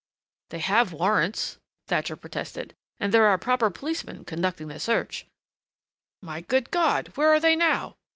[0.49, 2.73] "They have warrants," Thatcher protested.
[2.99, 5.27] "And there are proper policemen conducting the search"
[6.23, 7.09] "My good God!
[7.13, 7.97] Where are they now?